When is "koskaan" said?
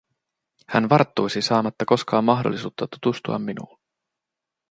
1.85-2.23